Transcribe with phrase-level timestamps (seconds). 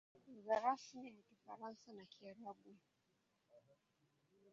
[0.35, 2.73] Lugha rasmi ni Kifaransa na Kiarabu.